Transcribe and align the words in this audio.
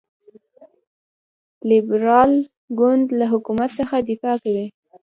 لیبرال 1.69 2.31
ګوند 2.79 3.07
له 3.19 3.25
حکومت 3.33 3.69
څخه 3.79 3.95
دفاع 4.09 4.35
کوي. 4.43 4.67